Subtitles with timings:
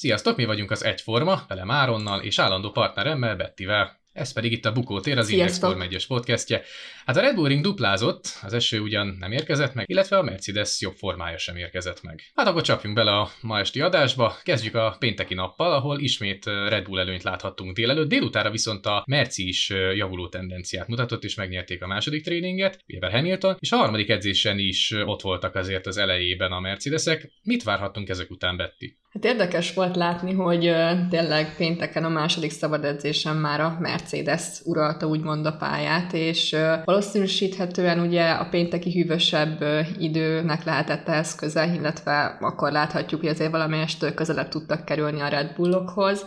[0.00, 4.00] Sziasztok, mi vagyunk az Egyforma, velem Áronnal és állandó partneremmel Bettivel.
[4.12, 6.62] Ez pedig itt a Bukótér, az Index Form 1 podcastje.
[7.10, 10.80] Hát a Red Bull Ring duplázott, az eső ugyan nem érkezett meg, illetve a Mercedes
[10.80, 12.20] jobb formája sem érkezett meg.
[12.34, 16.84] Hát akkor csapjunk bele a ma esti adásba, kezdjük a pénteki nappal, ahol ismét Red
[16.84, 21.86] Bull előnyt láthattunk délelőtt, délutára viszont a Merci is javuló tendenciát mutatott, és megnyerték a
[21.86, 26.60] második tréninget, Weber Hamilton, és a harmadik edzésen is ott voltak azért az elejében a
[26.60, 27.32] Mercedesek.
[27.42, 28.98] Mit várhattunk ezek után, Betty?
[29.12, 30.74] Hát érdekes volt látni, hogy
[31.08, 36.82] tényleg pénteken a második szabad edzésen már a Mercedes uralta úgymond a pályát, és uh,
[37.00, 39.64] valószínűsíthetően ugye a pénteki hűvösebb
[39.98, 45.52] időnek lehetett ehhez közel, illetve akkor láthatjuk, hogy azért valamelyest közelebb tudtak kerülni a Red
[45.56, 46.24] Bullokhoz.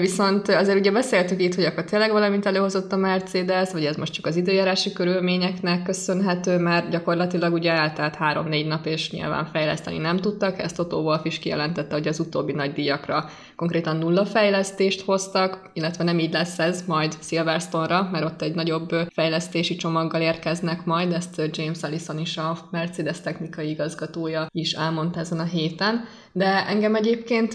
[0.00, 4.12] Viszont azért ugye beszéltük itt, hogy akkor tényleg valamit előhozott a Mercedes, vagy ez most
[4.12, 10.16] csak az időjárási körülményeknek köszönhető, mert gyakorlatilag ugye eltelt három-négy nap, és nyilván fejleszteni nem
[10.16, 10.58] tudtak.
[10.58, 13.24] Ezt Otto Wolff is kijelentette, hogy az utóbbi nagy díjakra
[13.56, 18.88] konkrétan nulla fejlesztést hoztak, illetve nem így lesz ez majd Silverstone-ra, mert ott egy nagyobb
[19.12, 19.76] fejlesztési
[20.08, 25.44] csomaggal érkeznek majd, ezt James Allison is a Mercedes technikai igazgatója is elmondta ezen a
[25.44, 26.04] héten.
[26.36, 27.54] De engem egyébként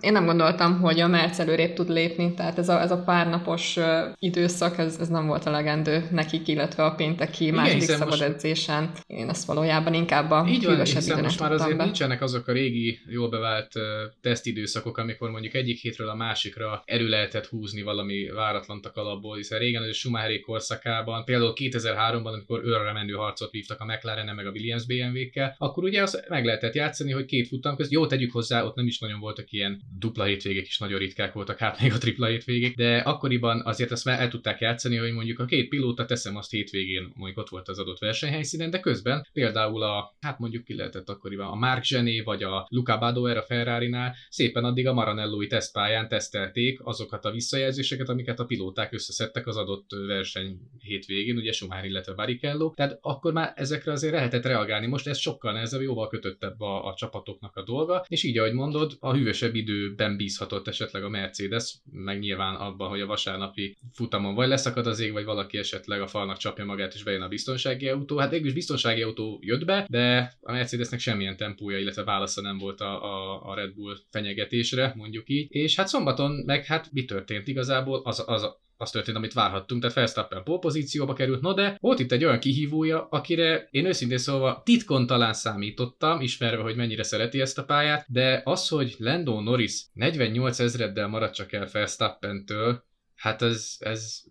[0.00, 3.78] én nem gondoltam, hogy a Merc előrébb tud lépni, tehát ez a, ez a párnapos
[4.18, 8.22] időszak, ez, ez nem volt elegendő nekik, illetve a pénteki Igen, második szabad most...
[8.22, 8.90] edzésen.
[9.06, 11.84] Én ezt valójában inkább a Így van, hiszen most már azért be.
[11.84, 13.72] nincsenek azok a régi, jól bevált
[14.20, 19.58] tesztidőszakok, amikor mondjuk egyik hétről a másikra erő lehetett húzni valami váratlant a kalapból, hiszen
[19.58, 24.50] régen a Schumacheri korszakában, például 2003-ban, amikor őrre menő harcot vívtak a mclaren meg a
[24.50, 28.64] Williams BMW-kkel, akkor ugye az meg lehetett játszani, hogy két futam közt, jó, tegyük hozzá,
[28.64, 31.98] ott nem is nagyon voltak ilyen dupla hétvégek is nagyon ritkák voltak, hát még a
[31.98, 36.04] tripla hétvégék, de akkoriban azért ezt már el tudták játszani, hogy mondjuk a két pilóta
[36.04, 40.64] teszem azt hétvégén, mondjuk ott volt az adott versenyhelyszínen, de közben például a, hát mondjuk
[40.64, 44.92] ki lehetett akkoriban a Mark Zsené vagy a Luca Badoer a Ferrari-nál szépen addig a
[44.92, 51.52] Maranelloi tesztpályán tesztelték azokat a visszajelzéseket, amiket a pilóták összeszedtek az adott verseny hétvégén, ugye
[51.52, 54.86] Schumacher, illetve Barrichello, tehát akkor már ezekre azért lehetett reagálni.
[54.86, 58.96] Most ez sokkal nehezebb, jóval kötöttebb a, a csapatoknak a dolga, és így, ahogy mondod,
[59.00, 64.48] a hűvösebb időben bízhatott esetleg a Mercedes, meg nyilván abban, hogy a vasárnapi futamon vagy
[64.48, 68.16] leszakad az ég, vagy valaki esetleg a falnak csapja magát, és bejön a biztonsági autó.
[68.16, 72.58] Hát végül is biztonsági autó jött be, de a Mercedesnek semmilyen tempója, illetve válasza nem
[72.58, 75.54] volt a, a, a Red Bull fenyegetésre, mondjuk így.
[75.54, 78.00] És hát szombaton meg hát mi történt igazából?
[78.04, 78.46] Az, az,
[78.76, 83.06] az történt, amit várhattunk, tehát Verstappen pozícióba került, no de volt itt egy olyan kihívója,
[83.10, 88.40] akire én őszintén szólva titkon talán számítottam, ismerve, hogy mennyire szereti ezt a pályát, de
[88.44, 92.84] az, hogy Lando Norris 48 ezreddel marad csak el Verstappentől,
[93.14, 94.22] hát ez, ez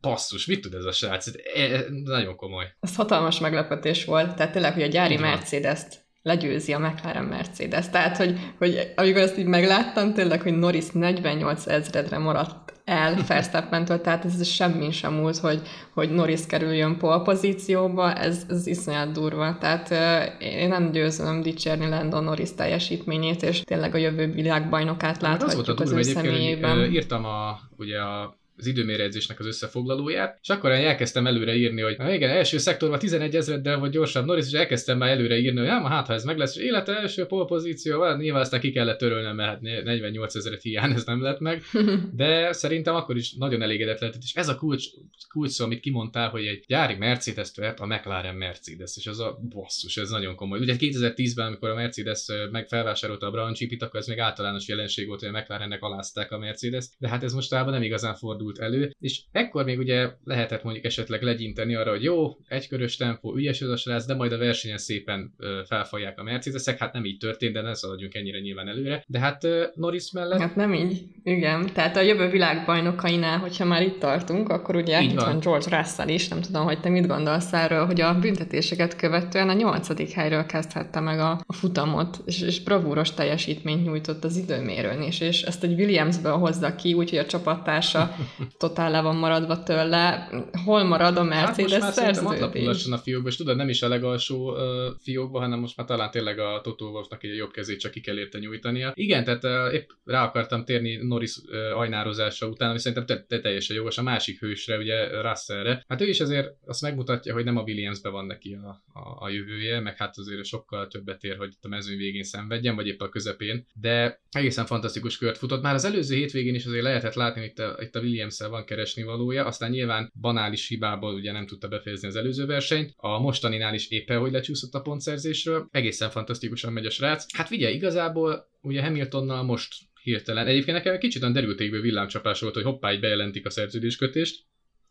[0.00, 1.26] basszus, mit tud ez a srác?
[1.26, 2.74] Ez, ez nagyon komoly.
[2.80, 7.90] Ez hatalmas meglepetés volt, tehát tényleg, hogy a gyári Mercedes-t legyőzi a McLaren Mercedes.
[7.90, 14.00] Tehát, hogy, hogy amikor ezt így megláttam, tényleg, hogy Norris 48 ezredre maradt el Verstappentől,
[14.00, 15.62] tehát ez semmi sem múlt, hogy,
[15.94, 19.58] hogy Norris kerüljön pole pozícióba, ez, ez iszonyat durva.
[19.58, 19.90] Tehát
[20.38, 25.68] én nem győzöm dicsérni Landon Norris teljesítményét, és tényleg a jövő világbajnokát láthatjuk az, volt
[25.68, 26.92] a durva, az ő személyében.
[26.92, 31.98] Írtam a, ugye a az időmérőedzésnek az összefoglalóját, és akkor én elkezdtem előre írni, hogy
[31.98, 35.68] na igen, első szektorban 11 ezreddel vagy gyorsabb Norris, és elkezdtem már előre írni, hogy
[35.68, 39.36] hát ha ez meg lesz, és élete első polpozíció, hát nyilván aztán ki kellett törölnem,
[39.36, 41.62] mert hát 48 ezeret hiány ez nem lett meg,
[42.16, 44.84] de szerintem akkor is nagyon elégedett lehetett, és ez a kulcs,
[45.28, 49.38] kulcs szó, amit kimondtál, hogy egy gyári Mercedes vett a McLaren Mercedes, és az a
[49.48, 50.58] basszus, ez nagyon komoly.
[50.58, 55.06] Ugye 2010-ben, amikor a Mercedes meg felvásárolta a Brown Chipit, akkor ez még általános jelenség
[55.06, 58.58] volt, hogy a McLarennek alázták a Mercedes, de hát ez mostában nem igazán fordul fordult
[58.58, 63.62] elő, és ekkor még ugye lehetett mondjuk esetleg legyinteni arra, hogy jó, egykörös tempó, ügyes
[63.62, 65.34] az a srác, de majd a versenyen szépen
[65.66, 69.04] felfalják a Mercedesek, hát nem így történt, de ne szaladjunk ennyire nyilván előre.
[69.06, 70.40] De hát Norris mellett...
[70.40, 71.70] Hát nem így, igen.
[71.72, 75.24] Tehát a jövő világbajnokainál, hogyha már itt tartunk, akkor ugye itt van.
[75.24, 79.48] van George Russell is, nem tudom, hogy te mit gondolsz erről, hogy a büntetéseket követően
[79.48, 85.02] a nyolcadik helyről kezdhette meg a, a futamot, és, és bravúros teljesítményt nyújtott az időmérőn
[85.02, 88.14] is, és ezt egy Williamsből hozza ki, úgyhogy a csapattársa
[88.58, 90.28] totál le van maradva tőle.
[90.64, 92.86] Hol marad a Mercedes hát most már szerződés?
[92.86, 94.58] a fiókba, és tudod, nem is a legalsó uh,
[95.02, 98.18] fiókba, hanem most már talán tényleg a Toto Wolffnak egy jobb kezét csak ki kell
[98.18, 98.92] érte nyújtania.
[98.94, 103.40] Igen, tehát uh, épp rá akartam térni Norris uh, ajnározása után, ami szerintem te, te
[103.40, 105.84] teljesen jogos, a másik hősre, ugye Russellre.
[105.88, 109.28] Hát ő is azért azt megmutatja, hogy nem a Williamsbe van neki a, a, a
[109.28, 113.08] jövője, meg hát azért sokkal többet ér, hogy a mezőny végén szenvedjen, vagy épp a
[113.08, 115.62] közepén, de egészen fantasztikus kört futott.
[115.62, 118.64] Már az előző hétvégén is azért lehetett látni, hogy itt a, itt a Williams van
[118.64, 123.74] keresni valója, aztán nyilván banális hibából ugye nem tudta befejezni az előző versenyt, a mostaninál
[123.74, 127.36] is éppen, hogy lecsúszott a pontszerzésről, egészen fantasztikusan megy a srác.
[127.36, 130.46] Hát figyelj, igazából ugye Hamiltonnal most hirtelen.
[130.46, 134.44] Egyébként nekem egy kicsit olyan derültékből villámcsapás volt, hogy hoppá, így bejelentik a szerződéskötést.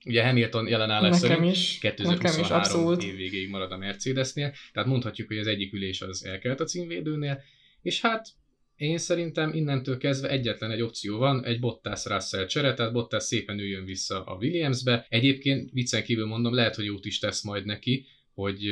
[0.05, 4.89] Ugye Hamilton jelenállás Nekem szerint is, 2023 nekem is, év végéig marad a Mercedesnél, tehát
[4.89, 7.41] mondhatjuk, hogy az egyik ülés az elkelt a címvédőnél,
[7.81, 8.27] és hát
[8.75, 13.59] én szerintem innentől kezdve egyetlen egy opció van, egy Bottas Russell csere, tehát Bottas szépen
[13.59, 15.05] üljön vissza a Williamsbe.
[15.09, 18.71] Egyébként viccen kívül mondom, lehet, hogy jót is tesz majd neki, hogy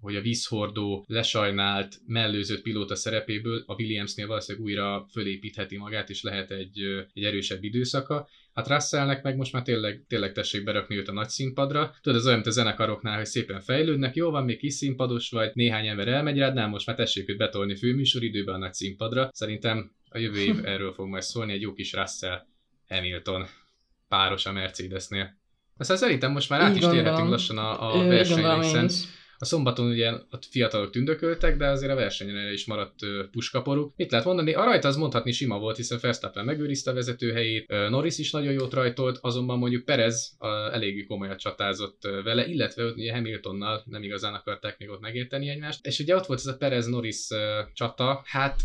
[0.00, 6.50] hogy a vízhordó, lesajnált, mellőzött pilóta szerepéből a Williamsnél valószínűleg újra fölépítheti magát, és lehet
[6.50, 6.80] egy,
[7.14, 8.28] egy erősebb időszaka.
[8.54, 11.94] Hát Russellnek meg most már tényleg, tényleg tessék berakni őt a nagy színpadra.
[12.00, 15.50] Tudod, ez olyan, mint a zenekaroknál, hogy szépen fejlődnek, jó van, még kis színpados vagy,
[15.54, 19.30] néhány ember elmegy rád, nem, most már tessék őt betolni főműsoridőben a nagy színpadra.
[19.32, 22.46] Szerintem a jövő év erről fog majd szólni, egy jó kis Russell
[22.88, 23.46] Hamilton
[24.08, 25.36] páros a Mercedesnél.
[25.76, 28.88] Aztán szerintem most már át is térhetünk lassan a, a versenyre, hiszen
[29.38, 32.98] a szombaton ugye a fiatalok tündököltek, de azért a versenyen is maradt
[33.30, 33.92] puskaporuk.
[33.96, 34.52] Mit lehet mondani?
[34.52, 38.72] A rajta az mondhatni sima volt, hiszen Verstappen megőrizte a vezetőhelyét, Norris is nagyon jót
[38.72, 40.36] rajtolt, azonban mondjuk Perez
[40.72, 45.86] eléggé komolyat csatázott vele, illetve ugye Hamiltonnal nem igazán akarták még ott megérteni egymást.
[45.86, 47.26] És ugye ott volt ez a Perez-Norris
[47.72, 48.60] csata, hát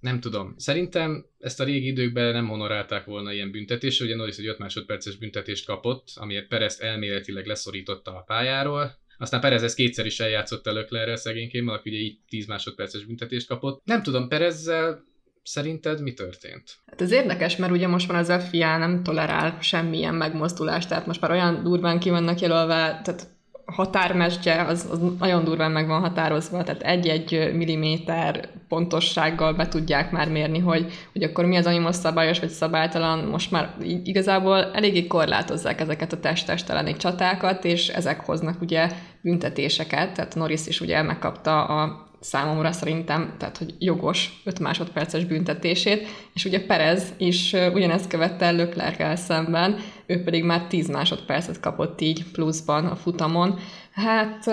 [0.00, 0.54] nem tudom.
[0.56, 5.16] Szerintem ezt a régi időkben nem honorálták volna ilyen büntetés, ugye Norris egy 5 másodperces
[5.16, 10.72] büntetést kapott, amiért Perez elméletileg leszorította a pályáról, aztán Perez ezt kétszer is eljátszott el
[10.72, 13.82] Leclerrel szegényként, aki ugye így 10 másodperces büntetést kapott.
[13.84, 15.10] Nem tudom, Perezzel
[15.44, 16.78] Szerinted mi történt?
[16.86, 21.20] Hát ez érdekes, mert ugye most már az FIA nem tolerál semmilyen megmozdulást, tehát most
[21.20, 23.26] már olyan durván ki vannak jelölve, tehát
[23.64, 30.28] határmesdje az, az nagyon durván meg van határozva, tehát egy-egy milliméter pontossággal be tudják már
[30.28, 33.24] mérni, hogy, hogy akkor mi az, ami most szabályos vagy szabálytalan.
[33.24, 33.74] Most már
[34.04, 40.80] igazából eléggé korlátozzák ezeket a test-testelenik csatákat, és ezek hoznak ugye büntetéseket, tehát Norris is
[40.80, 47.52] ugye megkapta a számomra szerintem, tehát hogy jogos 5 másodperces büntetését, és ugye Perez is
[47.72, 49.76] ugyanezt követte el Leclerc szemben,
[50.06, 53.58] ő pedig már 10 másodpercet kapott így pluszban a futamon,
[53.92, 54.46] Hát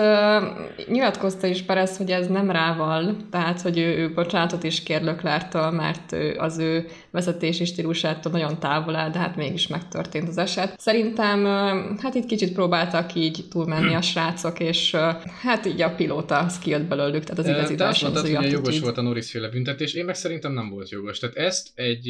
[0.88, 5.70] nyilatkozta is Perez, hogy ez nem rával, tehát hogy ő, ő bocsánatot is kér Löklártól,
[5.70, 10.80] mert ő, az ő vezetési stílusától nagyon távol áll, de hát mégis megtörtént az eset.
[10.80, 11.44] Szerintem
[11.98, 14.96] hát itt kicsit próbáltak így túlmenni a srácok, és
[15.42, 18.98] hát így a pilóta kijött belőlük, tehát az igazi Te azt mondtad, hogy jogos volt
[18.98, 21.18] a Norris féle büntetés, én meg szerintem nem volt jogos.
[21.18, 22.08] Tehát ezt egy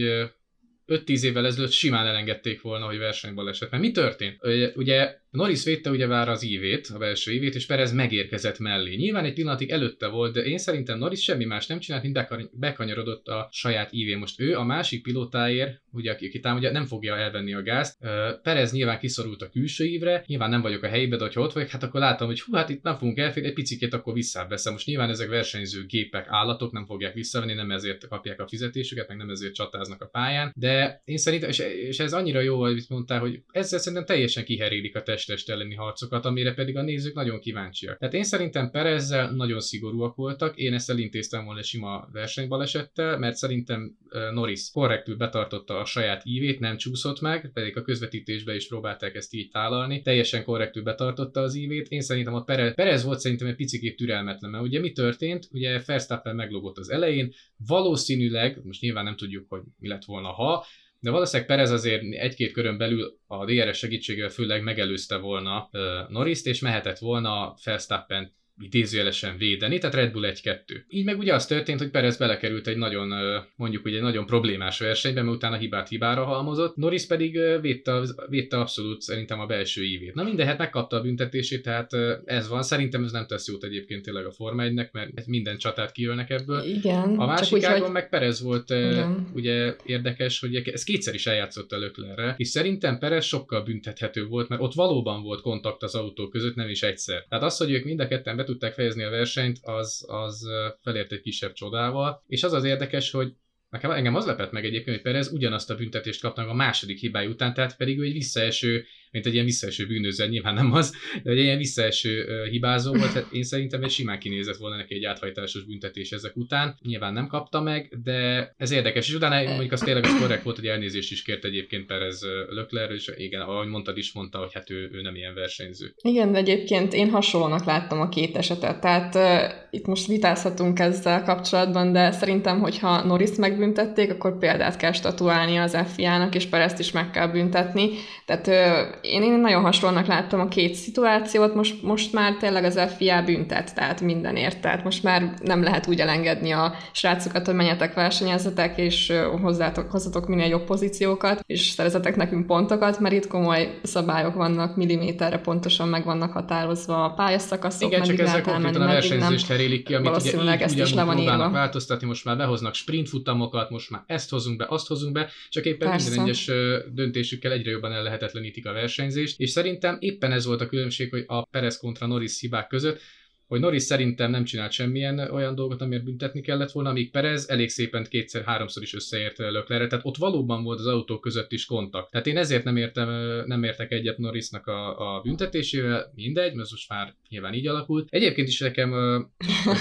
[0.91, 3.71] 5-10 évvel ezelőtt simán elengedték volna, hogy versenybaleset.
[3.71, 4.41] Mert mi történt?
[4.75, 8.95] Ugye Norris védte ugye vár az ívét, a belső ívét, és Perez megérkezett mellé.
[8.95, 13.27] Nyilván egy pillanatig előtte volt, de én szerintem Norris semmi más nem csinált, mint bekanyarodott
[13.27, 14.19] a saját ívén.
[14.19, 17.99] Most ő a másik pilótáért, ugye aki támadja, nem fogja elvenni a gázt.
[18.43, 21.69] Perez nyilván kiszorult a külső ívre, nyilván nem vagyok a helyében, de ha ott vagyok,
[21.69, 24.73] hát akkor látom, hogy hú, hát itt nem fogunk elférni, egy picit akkor visszaveszem.
[24.73, 29.17] Most nyilván ezek versenyző gépek, állatok nem fogják visszavenni, nem ezért kapják a fizetésüket, meg
[29.17, 30.53] nem ezért csatáznak a pályán.
[30.57, 34.97] De én szerintem, és, és ez annyira jó, hogy mondtál, hogy ezzel szerintem teljesen kiherélik
[34.97, 37.99] a test test elleni harcokat, amire pedig a nézők nagyon kíváncsiak.
[37.99, 43.97] Tehát én szerintem Perezzel nagyon szigorúak voltak, én ezt elintéztem volna sima versenybalesettel, mert szerintem
[44.33, 49.35] Norris korrektül betartotta a saját ívét, nem csúszott meg, pedig a közvetítésben is próbálták ezt
[49.35, 51.89] így tálalni, teljesen korrektül betartotta az ívét.
[51.89, 55.49] Én szerintem a Perez, Perez volt szerintem egy picit türelmetlen, mert ugye mi történt?
[55.53, 57.33] Ugye Verstappen meglogott az elején,
[57.67, 60.65] valószínűleg, most nyilván nem tudjuk, hogy mi lett volna ha,
[61.01, 65.69] de valószínűleg Perez azért egy-két körön belül a DRS segítségével főleg megelőzte volna
[66.09, 70.59] Norriszt, és mehetett volna Verstappen idézőjelesen védeni, tehát Red Bull 1-2.
[70.89, 73.13] Így meg ugye az történt, hogy Perez belekerült egy nagyon,
[73.57, 78.59] mondjuk ugye egy nagyon problémás versenybe, mert utána hibát hibára halmozott, Norris pedig védte, védte
[78.59, 80.15] abszolút szerintem a belső ívét.
[80.15, 81.93] Na mindehet megkapta a büntetését, tehát
[82.25, 82.63] ez van.
[82.63, 86.63] Szerintem ez nem tesz jót egyébként tényleg a Forma 1-nek, mert minden csatát kijölnek ebből.
[86.63, 87.19] Igen.
[87.19, 87.93] A másik ágon hogy...
[87.93, 89.29] meg Perez volt Igen.
[89.35, 94.49] ugye érdekes, hogy ez kétszer is eljátszott a Löklerre, és szerintem Perez sokkal büntethető volt,
[94.49, 97.25] mert ott valóban volt kontakt az autó között, nem is egyszer.
[97.29, 100.47] Tehát az, hogy ők mind a ketten tudták fejezni a versenyt, az, az
[100.83, 102.23] felért egy kisebb csodával.
[102.27, 103.33] És az az érdekes, hogy
[103.71, 107.29] Nekem, engem az lepett meg egyébként, hogy Perez ugyanazt a büntetést kapta a második hibája
[107.29, 111.31] után, tehát pedig ő egy visszaeső mint egy ilyen visszaeső bűnöző, nyilván nem az, de
[111.31, 115.65] egy ilyen visszaeső hibázó volt, hát én szerintem egy simán kinézett volna neki egy áthajtásos
[115.65, 116.79] büntetés ezek után.
[116.83, 120.57] Nyilván nem kapta meg, de ez érdekes, és utána mondjuk az tényleg az korrekt volt,
[120.57, 124.71] hogy elnézést is kért egyébként Perez Lökler, és igen, ahogy mondtad is, mondta, hogy hát
[124.71, 125.95] ő, ő nem ilyen versenyző.
[126.03, 131.23] Igen, de egyébként én hasonlónak láttam a két esetet, tehát uh, itt most vitázhatunk ezzel
[131.23, 136.93] kapcsolatban, de szerintem, hogyha Norris megbüntették, akkor példát kell statuálni az FIA-nak, és Perezt is
[136.93, 137.89] meg kell büntetni.
[138.27, 142.81] Tehát uh, én, én nagyon hasonlónak láttam a két szituációt, most, most már tényleg az
[142.97, 147.95] FIA büntet, tehát mindenért, tehát most már nem lehet úgy elengedni a srácokat, hogy menjetek
[147.95, 154.35] versenyezetek, és hozzátok, hozzatok minél jobb pozíciókat, és szerezetek nekünk pontokat, mert itt komoly szabályok
[154.35, 159.85] vannak, milliméterre pontosan meg vannak határozva a pályaszakaszok, Igen, csak ezzel konkrétan a versenyzést herélik
[159.85, 161.51] ki, amit ugye így, ezt is le van írva.
[161.51, 165.91] változtatni, most már behoznak sprintfutamokat, most már ezt hozunk be, azt hozunk be, csak éppen
[165.91, 166.09] Persze.
[166.09, 166.51] minden egyes
[166.93, 171.45] döntésükkel egyre jobban ellehetetlenítik a versenyzést, és szerintem éppen ez volt a különbség, hogy a
[171.45, 173.01] Perez kontra Norris hibák között,
[173.47, 177.69] hogy Norris szerintem nem csinált semmilyen olyan dolgot, amiért büntetni kellett volna, míg Perez elég
[177.69, 182.11] szépen kétszer-háromszor is összeért Löklerre, tehát ott valóban volt az autók között is kontakt.
[182.11, 183.09] Tehát én ezért nem, értem,
[183.47, 188.09] nem értek egyet Norrisnak a, a büntetésével, mindegy, mert most már nyilván így alakult.
[188.11, 188.91] Egyébként is nekem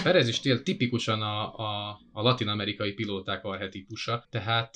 [0.04, 4.74] Perez is tél tipikusan a, a, a latin-amerikai pilóták arhetipusa, tehát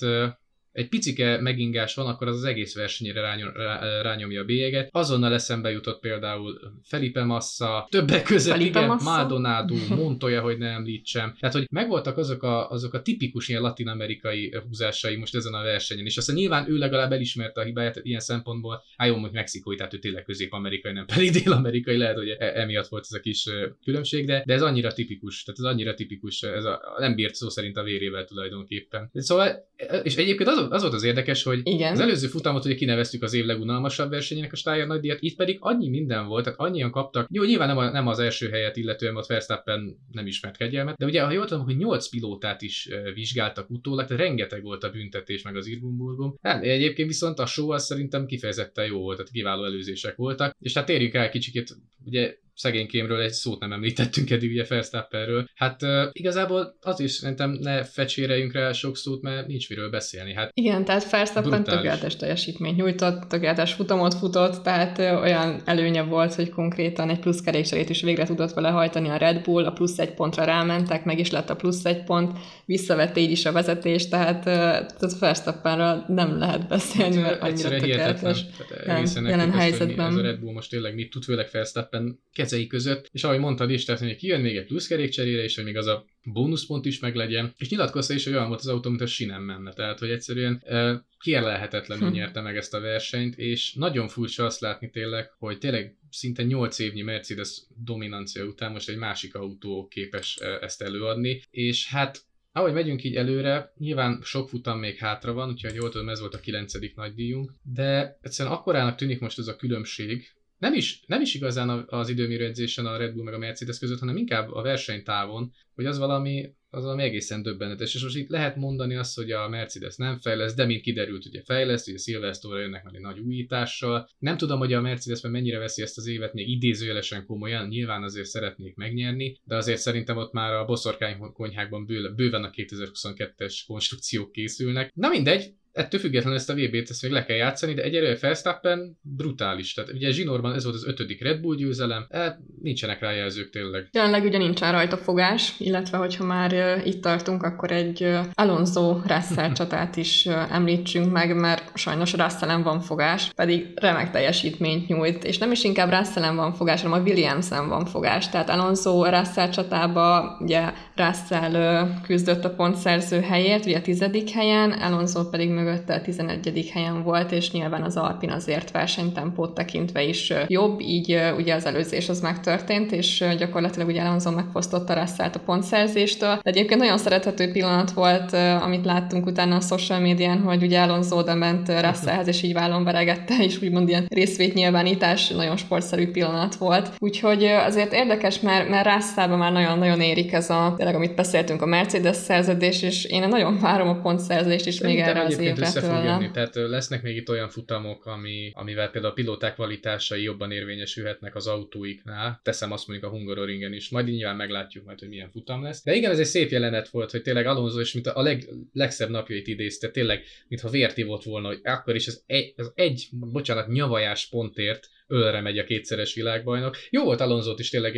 [0.74, 4.88] egy picike megingás van, akkor az az egész versenyére rányom, rá, rányomja a bélyeget.
[4.92, 9.10] Azonnal eszembe jutott például Felipe Massa, többek között Felipe igen, Massa?
[9.10, 11.36] Maldonado, Montoya, hogy ne említsem.
[11.40, 16.04] Tehát, hogy megvoltak azok a, azok a tipikus ilyen latin-amerikai húzásai most ezen a versenyen,
[16.04, 19.94] és aztán nyilván ő legalább elismerte a hibáját ilyen szempontból, á jó, hogy mexikói, tehát
[19.94, 23.48] ő tényleg közép-amerikai, nem pedig dél-amerikai, lehet, hogy e- emiatt volt ez a kis
[23.84, 27.48] különbség, de, de ez annyira tipikus, tehát ez annyira tipikus, ez a, nem bírt szó
[27.48, 29.10] szerint a vérével tulajdonképpen.
[29.12, 29.68] Szóval,
[30.02, 31.92] és egyébként az, az volt az érdekes, hogy Igen.
[31.92, 35.88] az előző futamot ugye kineveztük az év legunalmasabb versenyének a Steyer nagydíjat, itt pedig annyi
[35.88, 37.26] minden volt, tehát annyian kaptak.
[37.30, 41.04] Jó, nyilván nem, a, nem az első helyet illetően, ott Verstappen nem ismert kegyelmet, de
[41.04, 45.42] ugye, ha jól tudom, hogy 8 pilótát is vizsgáltak utólag, tehát rengeteg volt a büntetés
[45.42, 46.36] meg az Irgumburgum.
[46.42, 50.56] Hát, egyébként viszont a show az szerintem kifejezetten jó volt, tehát kiváló előzések voltak.
[50.58, 55.48] És hát térjünk el kicsit, ugye szegénykémről egy szót nem említettünk eddig ugye Verstappenről.
[55.54, 60.34] Hát uh, igazából az is szerintem ne fecséreljünk rá sok szót, mert nincs miről beszélni.
[60.34, 66.34] Hát Igen, tehát Verstappen tökéletes teljesítményt nyújtott, tökéletes futamot futott, tehát uh, olyan előnye volt,
[66.34, 69.98] hogy konkrétan egy plusz kerékcserét is végre tudott vele hajtani a Red Bull, a plusz
[69.98, 74.10] egy pontra rámentek, meg is lett a plusz egy pont, visszavette így is a vezetést,
[74.10, 78.44] tehát, uh, tehát Verstappenről nem lehet beszélni, hát, mert annyira tökéletes
[78.86, 80.06] jelen, jelen helyzetben.
[80.06, 83.70] Ez a Red Bull most tényleg mit tud, főleg Verstappen kezei között, és ahogy mondtad
[83.70, 86.98] is, tehát hogy kijön még egy plusz kerékcserére, és hogy még az a bónuszpont is
[86.98, 90.10] meglegyen, és nyilatkozta is, hogy olyan volt az autó, mint a sinem menne, tehát hogy
[90.10, 92.14] egyszerűen uh, kielelhetetlenül hm.
[92.14, 96.78] nyerte meg ezt a versenyt, és nagyon furcsa azt látni tényleg, hogy tényleg szinte 8
[96.78, 102.22] évnyi Mercedes dominancia után most egy másik autó képes ezt előadni, és hát
[102.52, 106.34] ahogy megyünk így előre, nyilván sok futam még hátra van, úgyhogy jól tudom, ez volt
[106.34, 110.34] a kilencedik nagydíjunk, de egyszerűen akkorának tűnik most ez a különbség,
[110.64, 113.98] nem is, nem is igazán az időmérő edzésen a Red Bull meg a Mercedes között,
[113.98, 117.94] hanem inkább a versenytávon, hogy az valami, az valami egészen döbbenetes.
[117.94, 121.42] És most itt lehet mondani azt, hogy a Mercedes nem fejleszt, de mint kiderült, ugye
[121.44, 124.08] fejleszt, ugye Silverstone jönnek meg egy nagy újítással.
[124.18, 128.26] Nem tudom, hogy a Mercedes mennyire veszi ezt az évet még idézőjelesen komolyan, nyilván azért
[128.26, 134.92] szeretnék megnyerni, de azért szerintem ott már a boszorkány konyhákban bőven a 2022-es konstrukciók készülnek.
[134.94, 138.98] Na mindegy, ettől függetlenül ezt a VB-t ezt még le kell játszani, de egyelőre Felsztappen
[139.02, 139.74] brutális.
[139.74, 143.88] Tehát ugye Zsinórban ez volt az ötödik Red Bull győzelem, e, nincsenek rá jelzők tényleg.
[143.92, 149.00] Jelenleg ugye nincsen rajta fogás, illetve hogyha már uh, itt tartunk, akkor egy uh, Alonso
[149.06, 155.24] Russell csatát is uh, említsünk meg, mert sajnos Russellen van fogás, pedig remek teljesítményt nyújt,
[155.24, 158.28] és nem is inkább Russellen van fogás, hanem a Williamsen van fogás.
[158.28, 164.70] Tehát Alonso Russell csatába ugye Russell uh, küzdött a pontszerző helyért, ugye a tizedik helyen,
[164.70, 166.70] Alonso pedig mögötte a 11.
[166.72, 172.08] helyen volt, és nyilván az Alpin azért versenytempót tekintve is jobb, így ugye az előzés
[172.08, 176.38] az megtörtént, és gyakorlatilag ugye Alonso megfosztotta Russellt a pontszerzéstől.
[176.42, 181.16] De egyébként nagyon szerethető pillanat volt, amit láttunk utána a social médián, hogy ugye Alonso
[181.16, 186.90] oda ment Russellhez, és így vállon veregette, és úgymond ilyen részvétnyilvánítás, nagyon sportszerű pillanat volt.
[186.98, 191.66] Úgyhogy azért érdekes, mert, mert Russellben már nagyon-nagyon érik ez a, tényleg amit beszéltünk, a
[191.66, 196.04] Mercedes szerződés, és én nagyon várom a pontszerzést is még erre az egyébként össze fog
[196.04, 196.30] jönni.
[196.30, 201.46] Tehát lesznek még itt olyan futamok, ami, amivel például a pilóták kvalitásai jobban érvényesülhetnek az
[201.46, 202.40] autóiknál.
[202.42, 203.90] Teszem azt mondjuk a Hungaroringen is.
[203.90, 205.82] Majd nyilván meglátjuk majd, hogy milyen futam lesz.
[205.82, 209.10] De igen, ez egy szép jelenet volt, hogy tényleg Alonso is, mint a leg, legszebb
[209.10, 213.68] napjait idézte, tényleg, mintha vért volt volna, hogy akkor is az egy, az egy bocsánat,
[213.68, 216.76] nyavajás pontért ölre megy a kétszeres világbajnok.
[216.90, 217.94] Jó volt Alonzót is tényleg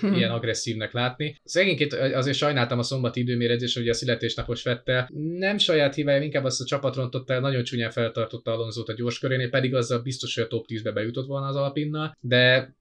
[0.00, 0.12] hm.
[0.12, 1.40] ilyen agresszívnek látni.
[1.44, 5.10] Szegényként azért sajnáltam a szombati időméredzés, hogy a születésnapos vette.
[5.38, 9.18] Nem saját hibája, inkább azt a csapat rontott el, nagyon csúnyán feltartotta Alonzót a gyors
[9.18, 12.76] körénél, pedig azzal biztos, hogy a top 10-be bejutott volna az Alpinnal, de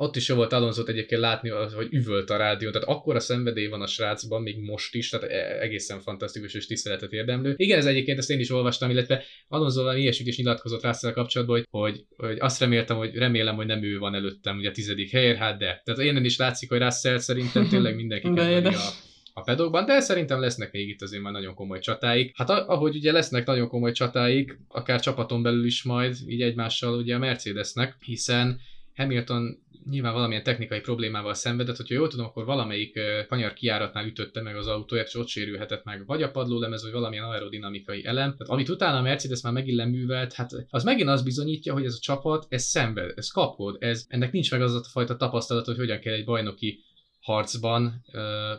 [0.00, 3.82] ott is jó volt Alonzot egyébként látni, hogy üvölt a rádió, tehát akkora szenvedély van
[3.82, 7.54] a srácban, még most is, tehát e- egészen fantasztikus és tiszteletet érdemlő.
[7.56, 11.56] Igen, ez egyébként ezt én is olvastam, illetve Alonso valami ilyesmit is nyilatkozott Russell kapcsolatban,
[11.56, 15.10] hogy, hogy, hogy, azt reméltem, hogy remélem, hogy nem ő van előttem ugye a tizedik
[15.10, 15.82] helyen, hát de.
[15.84, 18.90] Tehát én is látszik, hogy Russell szerintem tényleg mindenki a,
[19.32, 22.32] a pedokban, de szerintem lesznek még itt azért már nagyon komoly csatáik.
[22.36, 27.14] Hát ahogy ugye lesznek nagyon komoly csatáik, akár csapaton belül is majd, így egymással ugye
[27.14, 28.60] a Mercedesnek, hiszen
[28.98, 29.58] Hamilton
[29.90, 34.66] nyilván valamilyen technikai problémával szenvedett, hogyha jól tudom, akkor valamelyik kanyar kiáratnál ütötte meg az
[34.66, 38.30] autóját, és ott sérülhetett meg vagy a padlólemez, vagy valamilyen aerodinamikai elem.
[38.30, 41.94] Tehát amit utána a Mercedes már megint leművelt, hát az megint az bizonyítja, hogy ez
[41.94, 45.76] a csapat, ez szenved, ez kapkod, ez, ennek nincs meg az a fajta tapasztalat, hogy
[45.76, 46.80] hogyan kell egy bajnoki
[47.20, 48.52] harcban ö,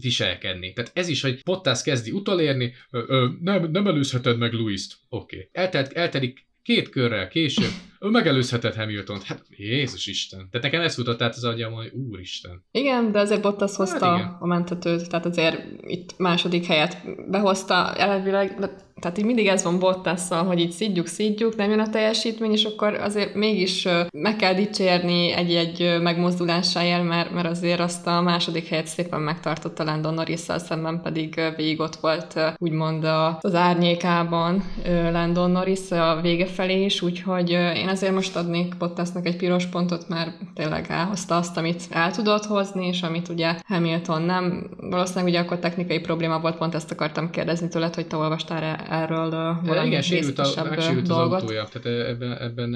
[0.00, 0.72] viselkedni.
[0.72, 4.94] Tehát ez is, hogy Bottas kezdi utolérni, ö, ö, nem, nem előzheted meg Louis-t.
[5.08, 5.36] Oké.
[5.36, 5.48] Okay.
[5.52, 7.72] Eltelt, eltelik két körrel később,
[8.04, 9.22] ő megelőzhetett Hamilton-t.
[9.22, 10.48] Hát Jézus Isten.
[10.50, 12.64] Tehát nekem ez futott át az agyam, hogy úristen.
[12.70, 16.96] Igen, de azért Bottas hozta hát a mentetőt, tehát azért itt második helyet
[17.30, 18.58] behozta elvileg,
[19.00, 22.64] tehát így mindig ez van bottas hogy így szidjuk, szidjuk, nem jön a teljesítmény, és
[22.64, 28.86] akkor azért mégis meg kell dicsérni egy-egy megmozdulásáért, mert, mert azért azt a második helyet
[28.86, 33.04] szépen megtartotta Landon norris szemben pedig végig ott volt úgymond
[33.40, 34.64] az árnyékában
[35.12, 40.08] Landon Norris a vége felé is, úgyhogy én azért most adnék Bottasnak egy piros pontot,
[40.08, 44.70] mert tényleg elhozta azt, amit el tudott hozni, és amit ugye Hamilton nem.
[44.76, 49.30] Valószínűleg ugye akkor technikai probléma volt, pont ezt akartam kérdezni tőled, hogy te olvastál erről
[49.64, 52.74] valami Igen, sérült a, megsérült az autója, tehát ebben, ebben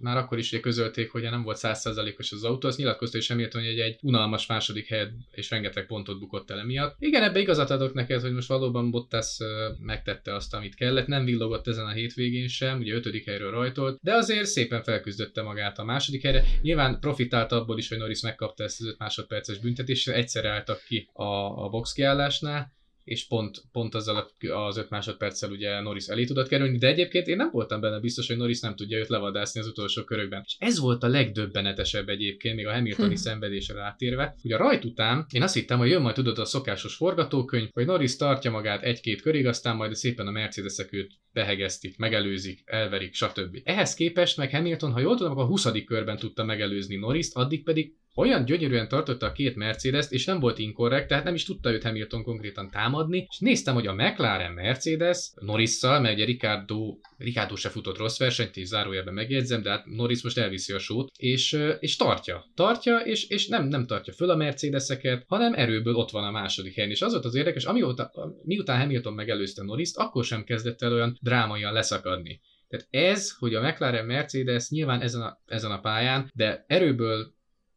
[0.00, 3.70] már akkor is közölték, hogy nem volt százszerzalékos az autó, azt nyilatkozta és Hamilton, hogy
[3.70, 6.96] egy, egy unalmas második helyet és rengeteg pontot bukott el emiatt.
[6.98, 9.38] Igen, ebbe igazat adok neked, hogy most valóban Bottas
[9.78, 14.14] megtette azt, amit kellett, nem villogott ezen a hétvégén sem, ugye ötödik helyről rajtolt, de
[14.14, 16.44] azért szépen felküzdötte magát a második helyre.
[16.62, 21.08] Nyilván profitált abból is, hogy Norris megkapta ezt az 5 másodperces büntetést, egyszer álltak ki
[21.12, 21.24] a,
[21.64, 22.72] a box kiállásnál,
[23.04, 27.36] és pont, pont azzal az öt másodperccel ugye Norris elé tudott kerülni, de egyébként én
[27.36, 30.42] nem voltam benne biztos, hogy Norris nem tudja őt levadászni az utolsó körökben.
[30.46, 33.14] És ez volt a legdöbbenetesebb egyébként, még a Hamiltoni hm.
[33.14, 36.94] szenvedésre rátérve, hogy a rajt után én azt hittem, hogy jön majd tudod a szokásos
[36.94, 42.62] forgatókönyv, hogy Norris tartja magát egy-két körig, aztán majd szépen a Mercedesek őt behegeztik, megelőzik,
[42.64, 43.60] elverik, stb.
[43.64, 45.66] Ehhez képest meg Hamilton, ha jól tudom, a 20.
[45.86, 50.58] körben tudta megelőzni Norris-t, addig pedig olyan gyönyörűen tartotta a két Mercedes-t, és nem volt
[50.58, 55.30] inkorrekt, tehát nem is tudta őt Hamilton konkrétan támadni, és néztem, hogy a McLaren Mercedes
[55.34, 60.22] Norrisszal, mert ugye Ricardo, Ricardo se futott rossz versenyt, és zárójelben megjegyzem, de hát Norris
[60.22, 62.44] most elviszi a sót, és, és tartja.
[62.54, 66.74] Tartja, és, és nem, nem tartja föl a Mercedeseket, hanem erőből ott van a második
[66.74, 66.90] helyen.
[66.90, 71.18] És az volt az érdekes, amióta, miután Hamilton megelőzte Norriszt, akkor sem kezdett el olyan
[71.22, 72.40] drámaian leszakadni.
[72.68, 77.33] Tehát ez, hogy a McLaren Mercedes nyilván ezen a, ezen a pályán, de erőből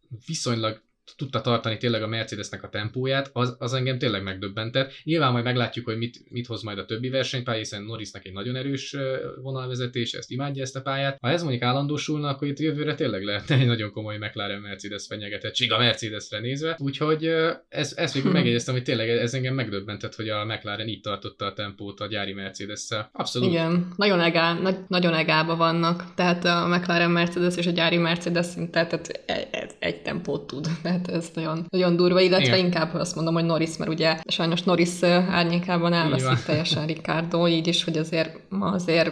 [0.09, 0.77] wie Wiessäuler
[1.15, 4.91] tudta tartani tényleg a Mercedesnek a tempóját, az, az engem tényleg megdöbbentett.
[5.03, 8.55] Nyilván majd meglátjuk, hogy mit, mit hoz majd a többi versenypálya, hiszen Norrisnak egy nagyon
[8.55, 8.95] erős
[9.41, 11.17] vonalvezetés, ezt imádja ezt a pályát.
[11.21, 15.71] Ha ez mondjuk állandósulna, akkor itt jövőre tényleg lehetne egy nagyon komoly McLaren Mercedes fenyegetettség
[15.71, 16.77] a Mercedesre nézve.
[16.79, 17.25] Úgyhogy
[17.69, 21.53] ez, ezt végül megjegyeztem, hogy tényleg ez engem megdöbbentett, hogy a McLaren így tartotta a
[21.53, 23.09] tempót a gyári Mercedes-szel.
[23.13, 23.49] Abszolút.
[23.49, 26.13] Igen, nagyon, egá, nagy, nagyon egába vannak.
[26.15, 30.67] Tehát a McLaren Mercedes és a gyári Mercedes szinte tehát egy, egy tempót tud.
[30.83, 32.65] Tehát tehát ez nagyon, nagyon durva, illetve Igen.
[32.65, 37.83] inkább azt mondom, hogy Norris, mert ugye sajnos Norris árnyékában elveszik teljesen Ricardo, így is,
[37.83, 39.11] hogy azért ma azért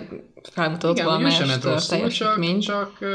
[0.51, 2.59] felmutatott Igen, valamelyest teljesítmény.
[2.59, 3.09] Csak, csak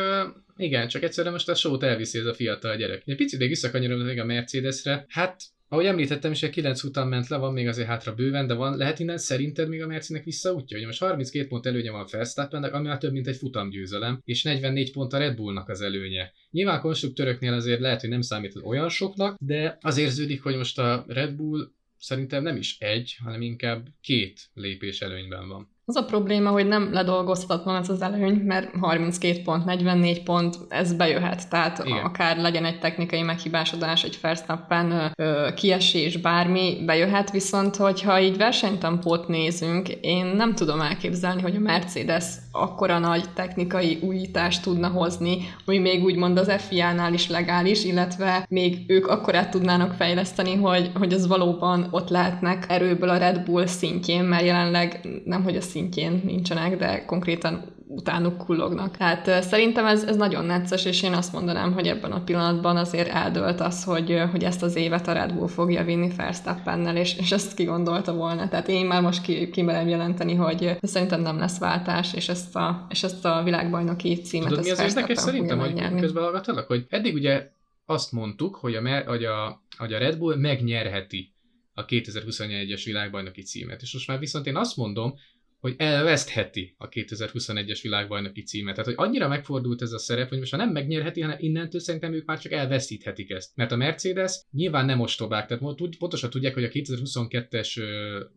[0.57, 3.03] igen, csak egyszerűen most a sót elviszi ez a fiatal gyerek.
[3.07, 7.37] Egy picit még visszakanyarodom a Mercedesre, hát ahogy említettem is, a 9 után ment le,
[7.37, 10.77] van még azért hátra bőven, de van, lehet innen szerinted még a Mercinek visszaútja?
[10.77, 14.93] Hogy most 32 pont előnye van Verstappennek, ami már több mint egy futamgyőzelem, és 44
[14.93, 16.33] pont a Red Bullnak az előnye.
[16.51, 21.05] Nyilván konstruktőröknél azért lehet, hogy nem számít olyan soknak, de az érződik, hogy most a
[21.09, 25.71] Red Bull szerintem nem is egy, hanem inkább két lépés előnyben van.
[25.91, 30.93] Az a probléma, hogy nem ledolgozhatatlan ez az előny, mert 32 pont, 44 pont, ez
[30.93, 31.49] bejöhet.
[31.49, 32.05] Tehát Igen.
[32.05, 35.13] akár legyen egy technikai meghibásodás, egy Verstappen
[35.55, 42.25] kiesés, bármi, bejöhet, viszont hogyha így versenytempót nézünk, én nem tudom elképzelni, hogy a Mercedes
[42.53, 48.85] akkora nagy technikai újítást tudna hozni, ami még úgymond az FIA-nál is legális, illetve még
[48.87, 54.25] ők akkorát tudnának fejleszteni, hogy, hogy az valóban ott lehetnek erőből a Red Bull szintjén,
[54.25, 58.97] mert jelenleg nem, hogy a szintjén nincsenek, de konkrétan utánuk kullognak.
[58.97, 63.09] Tehát szerintem ez, ez nagyon necces, és én azt mondanám, hogy ebben a pillanatban azért
[63.09, 67.33] eldölt az, hogy, hogy ezt az évet a Red Bull fogja vinni Verstappennel, és, és
[67.33, 68.49] ezt kigondolta volna.
[68.49, 72.87] Tehát én már most ki, kimerem jelenteni, hogy szerintem nem lesz váltás, és ezt a,
[72.91, 77.51] és ezt a világbajnoki címet Tudod, mi az érdekes szerintem, hogy közben hogy eddig ugye
[77.85, 81.35] azt mondtuk, hogy a, hogy a, hogy a Red Bull megnyerheti
[81.75, 83.83] a 2021-es világbajnoki címet.
[83.83, 85.15] És most már viszont én azt mondom,
[85.61, 88.75] hogy elvesztheti a 2021-es világbajnoki címet.
[88.75, 92.13] Tehát, hogy annyira megfordult ez a szerep, hogy most már nem megnyerheti, hanem innentől szerintem
[92.13, 93.57] ők már csak elveszíthetik ezt.
[93.57, 95.65] Mert a Mercedes nyilván nem ostobák, tehát
[95.99, 97.83] pontosan tudják, hogy a 2022-es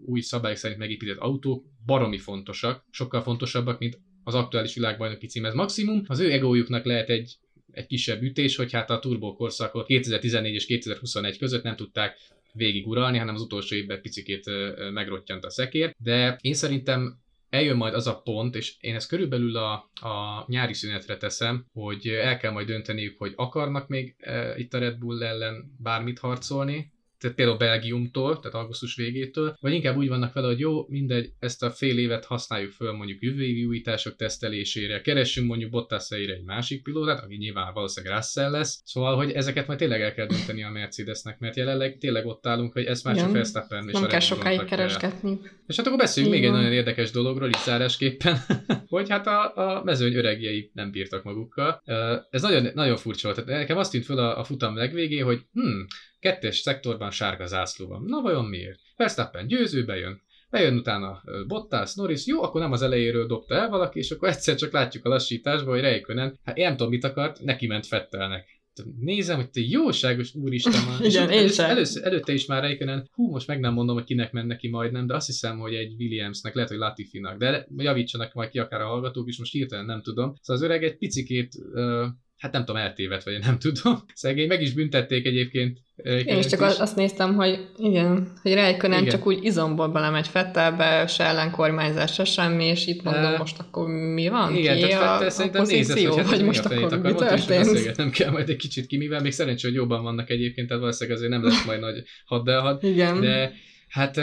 [0.06, 5.46] új szabályok szerint megépített autók baromi fontosak, sokkal fontosabbak, mint az aktuális világbajnoki cím.
[5.46, 7.38] Ez maximum az ő egójuknak lehet egy
[7.74, 12.18] egy kisebb ütés, hogy hát a turbo korszakot 2014 és 2021 között nem tudták
[12.54, 14.50] végig uralni, hanem az utolsó évben picikét
[14.94, 19.58] megrottyant a szekér, de én szerintem eljön majd az a pont, és én ezt körülbelül
[19.58, 24.74] a, a nyári szünetre teszem, hogy el kell majd dönteniük, hogy akarnak még e, itt
[24.74, 26.93] a Red Bull ellen bármit harcolni,
[27.24, 31.64] tehát például Belgiumtól, tehát augusztus végétől, vagy inkább úgy vannak vele, hogy jó, mindegy, ezt
[31.64, 36.84] a fél évet használjuk föl mondjuk jövő évi újítások tesztelésére, keressünk mondjuk bottas egy másik
[36.84, 40.70] pilótát, aki nyilván valószínűleg Russell lesz, szóval, hogy ezeket majd tényleg el kell dönteni a
[40.70, 44.64] Mercedesnek, mert jelenleg tényleg ott állunk, hogy ezt már csak Verstappen és Nem kell sokáig
[44.64, 45.40] keresgetni.
[45.68, 48.38] És hát akkor beszéljünk még egy nagyon érdekes dologról, így zárásképpen,
[48.88, 51.82] hogy hát a, a mezőny öregjei nem bírtak magukkal.
[52.30, 53.46] Ez nagyon, nagyon furcsa volt.
[53.46, 55.82] Nekem azt tűnt föl a, a futam legvégén, hogy hm,
[56.24, 58.04] Kettes szektorban sárga zászló van.
[58.04, 58.80] Na vajon miért?
[58.96, 64.00] Verstappen győző bejön, bejön utána Bottas, Norris, jó, akkor nem az elejéről dobta el valaki,
[64.00, 67.42] és akkor egyszer csak látjuk a lassításban, hogy Reikönen, hát én nem tudom mit akart,
[67.42, 68.62] neki ment Fettelnek.
[69.00, 71.06] Nézem, hogy te jóságos úristen már.
[71.10, 74.32] Igen, én először, először, előtte is már Reikönen, hú, most meg nem mondom, hogy kinek
[74.32, 78.50] ment neki majdnem, de azt hiszem, hogy egy Williamsnek, lehet, hogy Latifinak, de javítsanak majd
[78.50, 80.36] ki akár a hallgatók is, most hirtelen nem tudom.
[80.42, 82.06] Szóval az öreg egy picikét uh,
[82.44, 84.04] hát nem tudom, eltévedt, vagy nem tudom.
[84.14, 85.78] Szegény, meg is büntették egyébként.
[86.26, 86.78] Én is csak is.
[86.78, 92.66] azt néztem, hogy igen, hogy Rijkönen csak úgy izomból belemegy Fettelbe, se ellenkormányzás, se semmi,
[92.66, 94.56] és itt mondom, uh, most akkor mi van?
[94.56, 97.98] Igen, ki tehát Fettel szerintem nézett, hogy, hát, vagy most akkor mi történt?
[97.98, 101.20] Nem kell majd egy kicsit ki, mivel még szerencsé, hogy jobban vannak egyébként, tehát valószínűleg
[101.20, 102.84] azért nem lesz majd nagy haddelhad.
[102.84, 103.22] Igen.
[103.22, 103.54] De
[103.88, 104.22] hát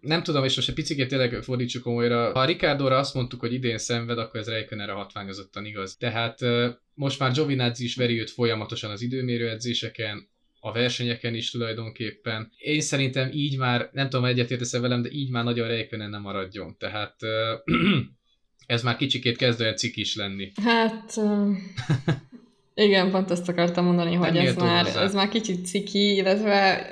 [0.00, 2.32] nem tudom, és most egy picit tényleg fordítsuk komolyra.
[2.32, 5.96] Ha a Ricardo-ra azt mondtuk, hogy idén szenved, akkor ez Reikönenre hatványozottan igaz.
[5.96, 6.38] Tehát
[6.94, 10.28] most már Giovinazzi is veri őt folyamatosan az időmérő edzéseken,
[10.60, 12.52] a versenyeken is tulajdonképpen.
[12.58, 16.76] Én szerintem így már, nem tudom, egyetértesz velem, de így már nagyon Reikkönen nem maradjon.
[16.78, 17.16] Tehát
[18.66, 20.52] ez már kicsikét kezd olyan cikis lenni.
[20.62, 21.14] Hát...
[22.74, 26.86] Igen, pont ezt akartam mondani, hogy ez már, ez már kicsit ciki, illetve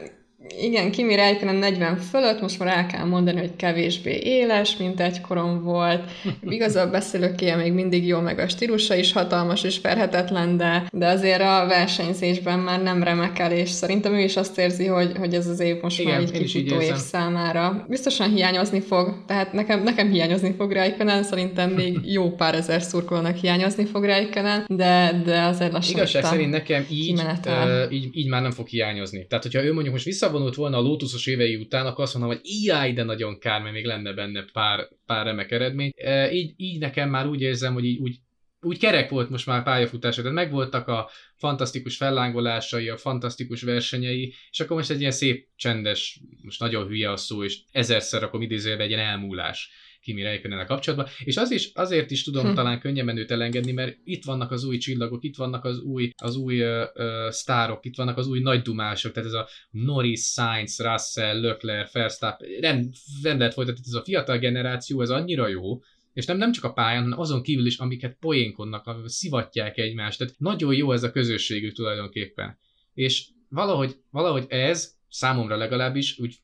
[0.61, 5.63] igen, Kimi Räikkönen 40 fölött, most már el kell mondani, hogy kevésbé éles, mint egykoron
[5.63, 6.11] volt.
[6.43, 11.41] Igazából beszélőkéje még mindig jó, meg a stílusa is hatalmas és ferhetetlen, de, de azért
[11.41, 15.61] a versenyzésben már nem remekel, és szerintem ő is azt érzi, hogy, hogy ez az
[15.61, 17.85] év most Igen, már egy kifutó év számára.
[17.89, 23.37] Biztosan hiányozni fog, tehát nekem, nekem hiányozni fog Räikkönen, szerintem még jó pár ezer szurkolónak
[23.37, 28.43] hiányozni fog Räikkönen, de, de azért lassan Igazság szerint nekem így, uh, így, így, már
[28.43, 29.27] nem fog hiányozni.
[29.27, 32.31] Tehát, hogyha ő mondjuk most vissza visszavonult volna a Lotusos évei után, akkor azt mondom,
[32.31, 35.93] hogy ijáj, de nagyon kár, mert még lenne benne pár, pár remek eredmény.
[35.97, 38.17] E, így, így nekem már úgy érzem, hogy így, úgy,
[38.61, 44.61] úgy kerek volt most már pályafutása, tehát megvoltak a fantasztikus fellángolásai, a fantasztikus versenyei, és
[44.61, 48.87] akkor most egy ilyen szép, csendes, most nagyon hülye a szó, és ezerszer akkor idézőjelben
[48.87, 49.71] egy ilyen elmúlás
[50.07, 52.55] Kimi Räikkönen kapcsolatban, és az is, azért is tudom hm.
[52.55, 56.37] talán könnyebben őt elengedni, mert itt vannak az új csillagok, itt vannak az új, az
[56.37, 60.81] új uh, uh, sztárok, itt vannak az új nagy dumások, tehát ez a Norris, Sainz,
[60.81, 65.81] Russell, Leclerc, Verstappen, rend, rendet folytatni, ez a fiatal generáció, ez annyira jó,
[66.13, 70.35] és nem, nem csak a pályán, hanem azon kívül is, amiket poénkodnak, szivatják egymást, tehát
[70.39, 72.59] nagyon jó ez a közösségük tulajdonképpen.
[72.95, 76.37] És valahogy, valahogy ez számomra legalábbis úgy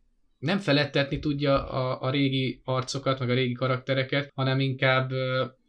[0.43, 5.11] nem felettetni tudja a, a régi arcokat, meg a régi karaktereket, hanem inkább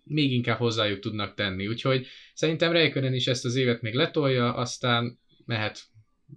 [0.03, 1.67] még inkább hozzájuk tudnak tenni.
[1.67, 5.81] Úgyhogy szerintem Reikönen is ezt az évet még letolja, aztán mehet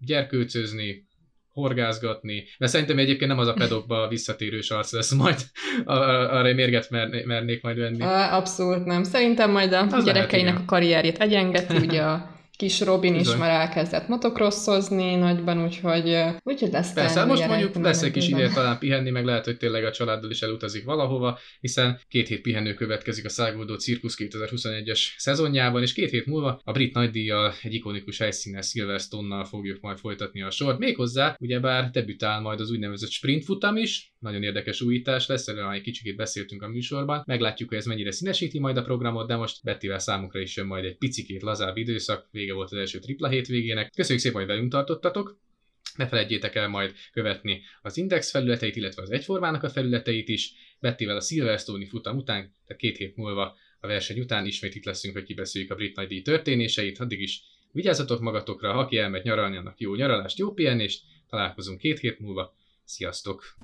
[0.01, 1.05] gyerkőcözni,
[1.49, 5.37] horgázgatni, mert szerintem egyébként nem az a pedokba visszatérős arc lesz majd,
[5.85, 6.90] arra mérget
[7.25, 8.03] mernék majd venni.
[8.31, 9.03] Abszolút nem.
[9.03, 13.35] Szerintem majd a az gyerekeinek a karrierjét egyengeti, ugye a Kis Robin Bizony.
[13.35, 18.51] is már elkezdett motokrossozni nagyban, úgyhogy, úgyhogy lesz Persze, most mondjuk lesz egy kis ideje
[18.51, 22.75] talán pihenni, meg lehet, hogy tényleg a családdal is elutazik valahova, hiszen két hét pihenő
[22.75, 28.19] következik a száguldó Cirkusz 2021-es szezonjában, és két hét múlva a brit nagydíjjal egy ikonikus
[28.19, 30.79] helyszínen Silverstone-nal fogjuk majd folytatni a sort.
[30.79, 35.81] Méghozzá, ugyebár debütál majd az úgynevezett sprint futam is, nagyon érdekes újítás lesz, erről egy
[35.81, 37.23] kicsit beszéltünk a műsorban.
[37.27, 40.85] Meglátjuk, hogy ez mennyire színesíti majd a programot, de most Bettivel számukra is jön majd
[40.85, 43.90] egy picikét lazább időszak, vége volt az első tripla hétvégének.
[43.94, 45.38] Köszönjük szépen, hogy velünk tartottatok!
[45.96, 50.52] Ne felejtjétek el majd követni az Index felületeit, illetve az Egyformának a felületeit is.
[50.80, 55.14] Bettivel a Silverstone futam után, tehát két hét múlva a verseny után ismét itt leszünk,
[55.14, 56.98] hogy kibeszéljük a brit nagydíj történéseit.
[56.98, 61.98] Addig is vigyázzatok magatokra, ha aki elmegy nyaralni, annak jó nyaralást, jó pihenést, találkozunk két
[61.98, 62.54] hét múlva.
[62.85, 63.56] Sziasztok!